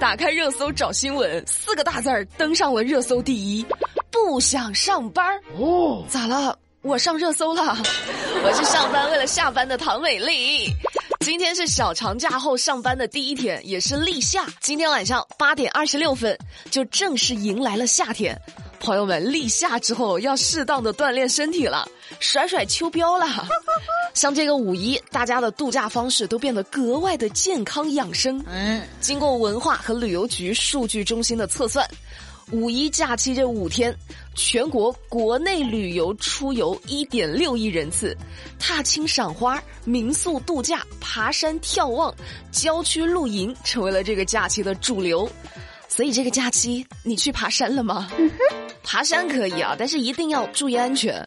[0.00, 3.64] 打开热搜找新闻，四个大字儿登上了热搜第一，
[4.10, 6.02] 不想上班儿哦？
[6.08, 6.58] 咋了？
[6.80, 7.76] 我上热搜了，
[8.42, 10.72] 我是上班为了下班的唐美丽。
[11.20, 14.46] 今天是小长假后上班的第一天，也是立夏。
[14.58, 16.36] 今天晚上八点二十六分，
[16.70, 18.40] 就正式迎来了夏天。
[18.80, 21.86] 朋友们，立夏之后要适当的锻炼身体了，
[22.20, 23.26] 甩甩秋膘了。
[24.14, 28.42] 像这个五一，大家的度假方式都变得格外的健康养生。
[28.46, 31.86] 嗯，经过文化和旅游局数据中心的测算。
[32.52, 33.94] 五一假期这五天，
[34.34, 38.16] 全国国内旅游出游一点六亿人次，
[38.58, 42.12] 踏青赏花、民宿度假、爬山眺望、
[42.50, 45.30] 郊区露营，成为了这个假期的主流。
[45.86, 48.10] 所以这个假期你去爬山了吗？
[48.82, 51.24] 爬山可以啊，但是一定要注意安全。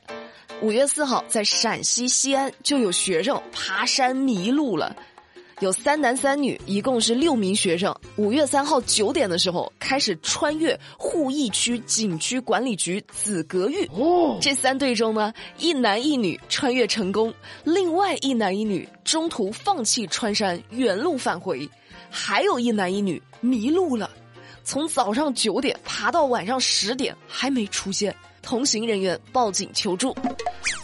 [0.62, 4.95] 五月四号，在陕西西安就有学生爬山迷路了。
[5.59, 7.93] 有三男三女，一共是六名学生。
[8.17, 13.85] 五月三号九点的时候，开始穿越鄠邑区景区管理局紫阁峪。
[13.93, 21.70] 哦，这三队中呢，一男一女穿越成功，另外一男一女中途放弃穿山，原路返回，
[22.09, 24.09] 还有一男一女迷路了，
[24.63, 30.13] 从早上九点爬到晚上十点还没出现，同行人员报警求助，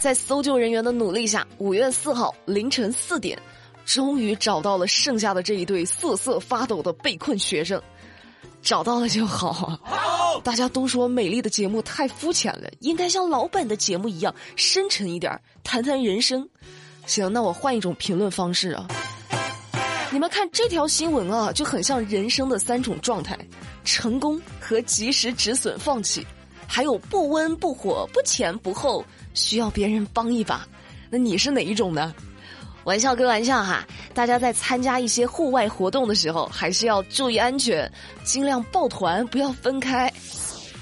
[0.00, 3.38] 在搜救人员的努力下，五月四号凌晨四点。
[3.86, 7.82] 终于找到了剩下的这一对瑟瑟发抖的被困学生，
[8.62, 9.76] 找到了就好。
[10.44, 16.48] 大家都说美丽的节目太肤浅了，应该像老板的节目一样深沉一点，谈谈人生。
[17.06, 18.86] 行，那我换一种评论方式啊。
[20.12, 23.36] 你们看这条新闻啊，就很像人生的三种状态：
[23.82, 26.24] 成功和及时止损放弃，
[26.72, 29.04] 还有不温不火、不前不后，
[29.34, 30.64] 需要别人帮一把。
[31.10, 32.14] 那你是哪一种呢？
[32.84, 37.90] 玩笑归玩笑哈，大家在参加一些户外活动的时候，还是要注意安全，
[38.22, 40.10] 尽量抱团，不要分开。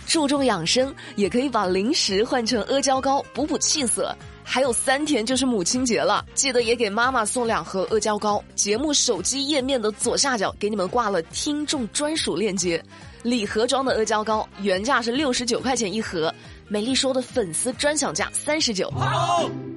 [0.06, 4.14] 注重养生，也可以把零食换成阿胶糕，补补气色。
[4.44, 8.44] 还有三天就是母亲节了，记得也给妈妈送两盒阿胶糕。
[8.55, 12.82] 节目手机页面的左下角给你们挂了听众专属链接，
[13.23, 16.33] 礼盒装的阿胶糕原价是六十九块钱一盒。
[16.69, 18.93] 美丽说的粉丝专享价三十九。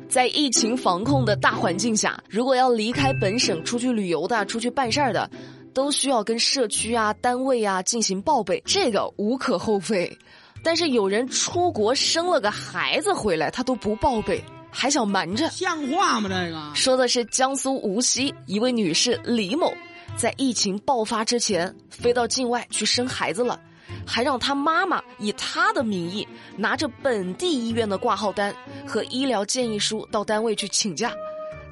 [0.09, 5.29] 在疫情防控的大环境下，如果要离开本省出去旅游的、出去办事儿的，
[5.73, 10.17] 都需要跟社区啊、单位啊进行报备，这个无可厚非。
[10.63, 16.27] 但是有人出国生了个孩子回来，他都不报备，还想瞒着，像话吗？
[16.29, 19.73] 这个说的是江苏无锡一位女士李某，
[20.17, 23.59] 在疫情爆发之前飞到境外去生孩子了。
[24.05, 28.55] 还让他妈妈以他的名义拿着本地医院的挂号单
[28.87, 31.13] 和医疗建议书到单位去请假。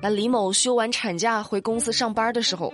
[0.01, 2.73] 那李某休完产假回公司上班的时候，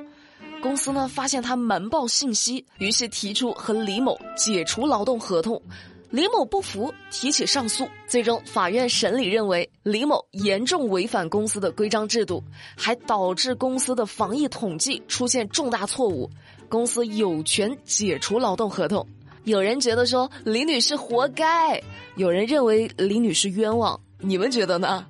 [0.62, 5.62] 公司呢发现他瞒报信息，于是提出和李某解除劳动合同。
[6.10, 7.88] 李某不服，提起上诉。
[8.08, 12.44] 最终法院审理认为，李某严重违反公司的规章制度，
[12.78, 16.30] 还导致公司的防疫统计出现重大错误，
[16.70, 19.06] 公司有权解除劳动合同。
[19.44, 21.82] 有人觉得说李女士活该，
[22.16, 25.06] 有人认为李女士冤枉，你们觉得呢？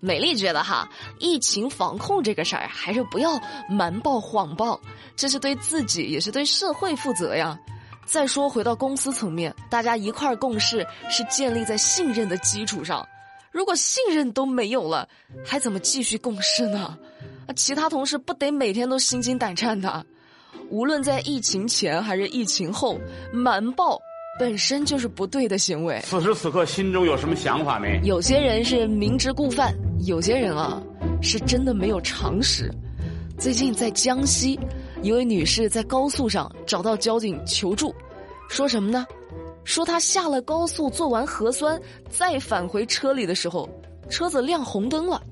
[0.00, 0.88] 美丽觉得哈，
[1.18, 4.78] 疫情防控这个事儿还是不要瞒报谎报，
[5.16, 7.58] 这是对自己也是对社会负责呀。
[8.08, 13.06] 再说回到公司层面，大家一块儿共事是建立在信任的基础上，
[13.52, 15.06] 如果信任都没有了，
[15.44, 16.96] 还怎么继续共事呢？
[17.46, 20.04] 啊，其他同事不得每天都心惊胆战的。
[20.70, 22.98] 无论在疫情前还是疫情后，
[23.30, 24.00] 瞒报
[24.40, 26.00] 本身就是不对的行为。
[26.02, 28.00] 此时此刻，心中有什么想法没？
[28.04, 29.74] 有些人是明知故犯，
[30.06, 30.82] 有些人啊，
[31.20, 32.70] 是真的没有常识。
[33.38, 34.58] 最近在江西，
[35.02, 37.94] 一位女士在高速上找到交警求助，
[38.48, 39.06] 说什么呢？
[39.64, 43.68] 说她下了高速做完核酸，再返回车里的时候，
[44.08, 45.22] 车子亮红灯了，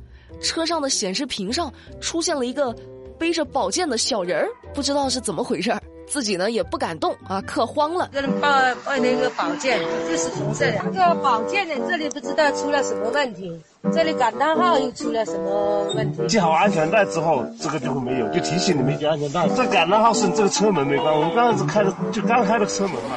[0.41, 2.75] 车上的显示屏上出现了一个。
[3.19, 8.09] 背着宝剑的小人儿，不知道是怎么回事儿，自己呢也不敢动啊，可慌了。
[8.13, 8.49] 这人抱
[8.85, 10.79] 抱那个宝剑，就是红色的。
[10.93, 13.53] 这个宝剑呢，这里不知道出了什么问题，
[13.93, 16.29] 这里感叹号又出了什么问题？
[16.29, 19.49] 系好安全带之后，这个就会没有，就提醒你们系安全带。
[19.49, 23.17] 这感叹号是这个车门没关，我们刚刚是开的就刚开的车门嘛。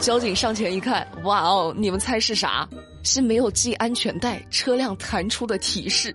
[0.00, 2.68] 交警上前一看，哇哦，你们猜是啥？
[3.02, 6.14] 是没有系安全带，车辆弹出的提示。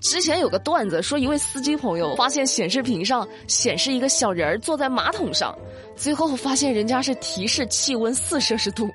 [0.00, 5.56] 之前有个段子说，一位司机朋友发现显示屏上显示一个小人儿坐在马桶上，
[5.96, 8.88] 最后发现人家是提示气温四摄氏度。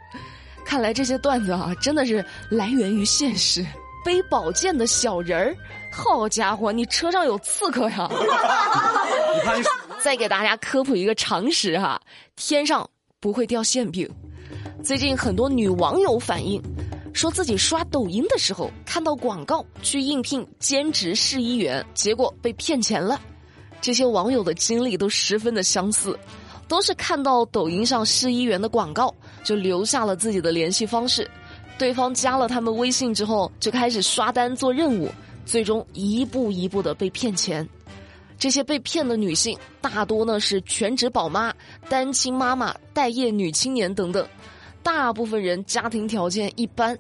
[0.64, 3.66] 看来这些段子啊，真的是来源于现实。
[4.04, 5.56] 背宝剑的小人儿，
[5.92, 8.10] 好家伙，你车上有刺客呀！
[10.02, 12.02] 再给大家科普一个常识哈，
[12.36, 12.90] 天上
[13.20, 14.10] 不会掉馅饼。
[14.84, 16.60] 最近很多女网友反映，
[17.14, 23.20] 说自己刷抖音的时候看到广告去应聘兼职试衣员，结果被骗钱了。
[23.80, 26.18] 这些网友的经历都十分的相似，
[26.68, 29.14] 都是看到抖音上试衣员的广告
[29.44, 31.30] 就留下了自己的联系方式，
[31.78, 35.10] 对方加了他们微信之后就开始刷单做任务，
[35.46, 37.68] 最终一步一步的被骗钱。
[38.38, 41.54] 这些被骗的女性大多呢是全职宝妈、
[41.90, 44.28] 单亲妈妈、待业女青年等等。
[44.84, 46.98] 大部分人家庭条件一般，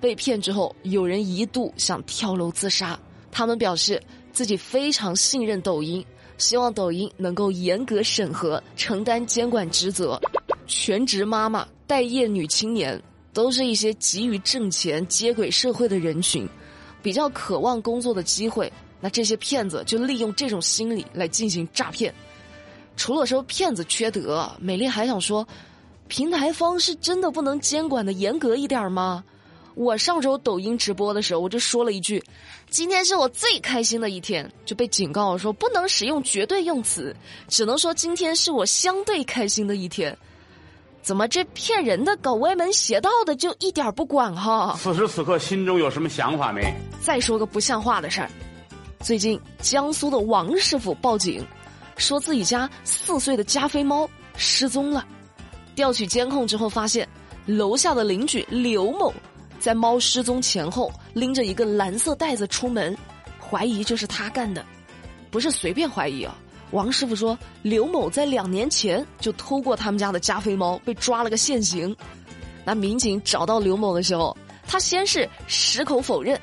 [0.00, 2.98] 被骗之后，有人一度想跳楼自杀。
[3.32, 4.00] 他们表示
[4.32, 6.04] 自己非常信任抖音，
[6.38, 10.20] 希望抖音能够严格审核，承担监管职责。
[10.66, 13.00] 全职妈妈、待业女青年
[13.32, 16.48] 都是一些急于挣钱、接轨社会的人群，
[17.02, 18.72] 比较渴望工作的机会。
[19.00, 22.14] 那这些骗子就利用这种心理来进行诈骗。
[22.96, 25.46] 除了说骗子缺德，美丽还想说。
[26.08, 29.24] 平台方是真的不能监管的严格一点吗？
[29.74, 32.22] 我上周抖音直播的时候，我就说了一句
[32.70, 37.14] ：“今天是我最开心的一天”，就被警告说不能使用绝对用词，
[37.48, 40.16] 只能说今天是我相对开心的一天。
[41.02, 44.76] 怎么这骗人的、搞歪门邪道的就一点不管哈？
[44.78, 46.72] 此时此刻心中有什么想法没？
[47.02, 48.30] 再说个不像话的事儿，
[49.00, 51.44] 最近江苏的王师傅报警，
[51.96, 55.04] 说自己家四岁的加菲猫失踪了。
[55.74, 57.08] 调取监控之后，发现
[57.46, 59.12] 楼下的邻居刘某
[59.58, 62.96] 在猫失踪前后拎着一个蓝色袋子出门，
[63.40, 64.64] 怀疑就是他干的，
[65.30, 66.36] 不是随便怀疑啊。
[66.70, 71.94] 王师傅说，刘某在两年前就偷过他们家的加菲猫，被抓了个现行。
[72.64, 74.36] 那民警找到刘某的时候，
[74.66, 76.40] 他先是矢口否认，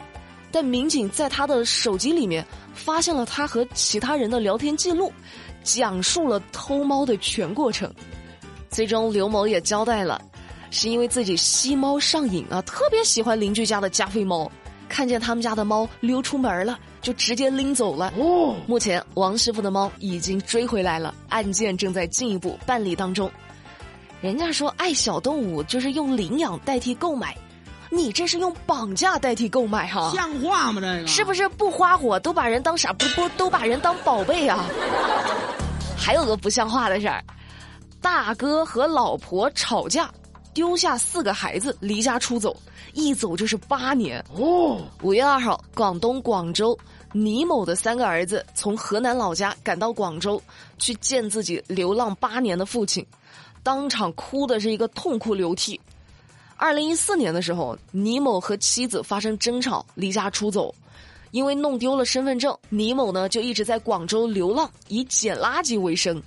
[0.51, 5.11] 但民警在他的手机里面发现了他和其他人的聊天记录，
[5.63, 7.93] 讲述了偷猫的全过程。
[8.71, 10.19] 最终，刘某也交代了，
[10.71, 14.49] 是因为自己吸猫上瘾啊，特别喜欢邻居家的加菲猫，
[14.87, 18.13] 看见他们家的猫溜出门了，就直接拎走了。
[18.17, 23.29] 哦，目前王师傅的猫已经追回来了，案件正在进一步办理当中。
[24.21, 27.35] 人家说爱小动物就是用领养代替购买，
[27.89, 30.13] 你这是用绑架代替购买哈？
[30.15, 30.79] 像话吗？
[30.79, 34.65] 这个是不是不花火都把人当傻不不都把人当宝贝啊？
[35.97, 37.21] 还有个不像话的事儿。
[38.01, 40.11] 大哥和老婆吵架，
[40.53, 42.55] 丢下四个孩子离家出走，
[42.93, 44.23] 一走就是八年。
[44.35, 46.77] 哦，五月二号，广东广州，
[47.13, 50.41] 倪某的三个儿子从河南老家赶到广州，
[50.79, 53.05] 去见自己流浪八年的父亲，
[53.61, 55.79] 当场哭的是一个痛哭流涕。
[56.57, 60.73] 二零一四年的时候，倪某和妻子发生争吵，离家出走，
[61.29, 66.21] 因为弄丢了身份证，倪某呢就一直在广州流浪，以捡垃圾为生。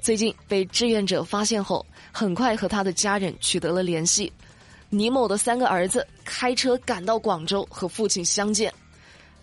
[0.00, 4.32] 最近被志愿者发现后，很快和他的家人取得了联系。
[4.88, 8.72] 倪某的三个儿子开车赶到广州和父亲相见。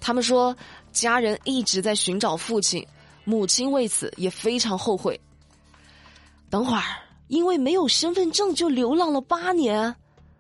[0.02, 0.56] 他们说，
[0.92, 2.86] 家人一直在寻找父亲，
[3.24, 5.20] 母亲为此也非常后悔。
[6.50, 6.84] 等会儿，
[7.28, 9.96] 因为没有身份证就流浪了八年，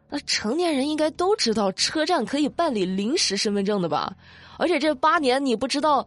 [0.09, 4.13] 那成年人应该都知道车站可以办理临时身份证的吧？
[4.57, 6.05] 而且这八年你不知道，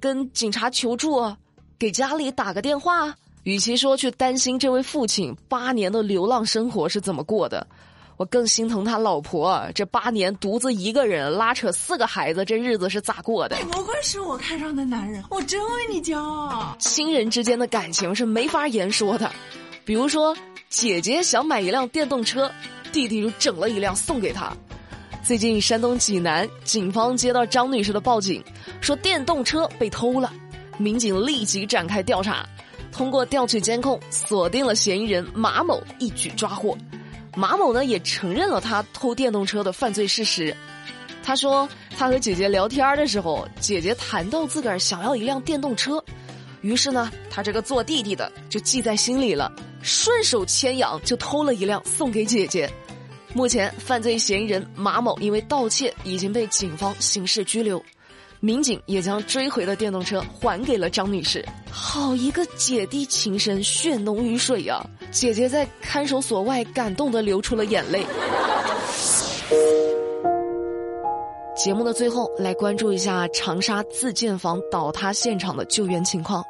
[0.00, 1.32] 跟警察求助，
[1.78, 3.14] 给家里打个电话。
[3.44, 7.66] 与其说去担心这位父亲八年的流浪生活是怎么过的，
[8.16, 13.56] 我更心疼他老婆这八年独自一个人拉扯四个孩子，这日子是咋过的？
[13.56, 16.76] 你不愧是我看上的男人，我真为你骄傲。
[16.78, 19.28] 亲人之间的感情是没法言说的，
[19.84, 20.36] 比如说
[20.68, 22.48] 姐姐想买一辆电动车，
[22.92, 24.52] 弟弟就整了一辆送给她。
[25.24, 28.40] 最近山东济南警方接到张女士的报警，
[28.80, 30.32] 说电动车被偷了，
[30.78, 32.46] 民警立即展开调查。
[32.92, 36.76] 通过调取监控，锁定了嫌疑人马某，一举抓获。
[37.34, 40.54] 马某呢也承认了他偷电动车的犯罪事实。
[41.24, 46.04] 他说，他和姐姐聊天的时候，姐姐谈到自个儿想要一辆电动车，
[46.60, 49.50] 于是呢，他这个做弟弟的就记在心里了，
[49.82, 52.70] 顺手牵羊就偷了一辆送给姐姐。
[53.32, 57.82] 目前，犯罪嫌疑人马某因为盗窃已经被警方刑事拘留。
[58.44, 61.44] 民警也将追回的电动车还给了张女士。
[61.70, 64.84] 好一个姐弟情深，血浓于水呀！
[65.12, 68.04] 姐姐在看守所外感动的流出了眼泪。
[71.54, 76.42] 节目的最后，来关注一下长沙自建房倒塌现场的救援情况。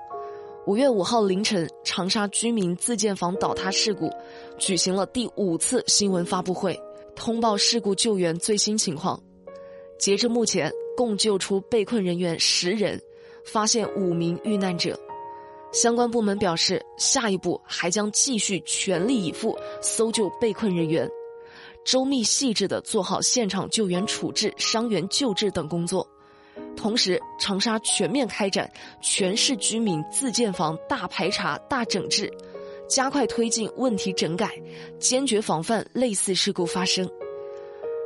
[0.66, 4.10] 五月五号凌晨，长沙居民自建房倒塌事故
[4.56, 6.74] 举行了第五次新闻发布会，
[7.14, 9.22] 通报事故救援最新情况。
[9.98, 10.72] 截至目前。
[10.96, 13.00] 共救出被困人员十人，
[13.44, 14.98] 发现五名遇难者。
[15.72, 21.08] 相关部门表示，下一步还将继续全力以赴搜救被困人员，
[21.82, 26.06] 周密细致地做好现场救援处置、伤员救治等工作。
[26.76, 28.70] 同时，长沙全面开展
[29.00, 32.30] 全市居民自建房大排查、大整治，
[32.86, 34.50] 加快推进问题整改，
[34.98, 37.08] 坚决防范类似事故发生。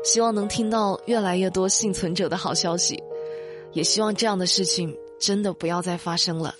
[0.07, 3.03] 希望能听到越来越多幸存者的好消息，
[3.73, 6.55] 也希望这样的事情真的不要再发生了。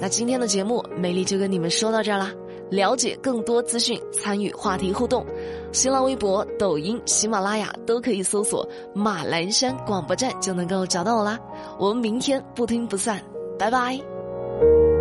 [0.00, 2.32] 那今天的节目，美丽就跟你们说到这儿啦。
[2.70, 5.26] 了解更多资讯，参与话题互动，
[5.72, 8.66] 新浪微博、抖音、喜马拉雅都可以搜索
[8.96, 11.38] “马栏山广播站”就能够找到我啦。
[11.78, 13.22] 我们明天不听不散，
[13.58, 14.93] 拜拜。